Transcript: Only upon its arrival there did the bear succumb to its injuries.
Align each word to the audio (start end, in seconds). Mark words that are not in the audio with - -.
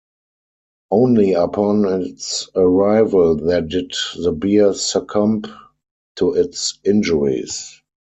Only 0.89 1.33
upon 1.33 1.85
its 1.85 2.49
arrival 2.55 3.35
there 3.35 3.61
did 3.61 3.93
the 4.17 4.31
bear 4.31 4.73
succumb 4.73 5.43
to 6.15 6.33
its 6.33 6.79
injuries. 6.83 7.79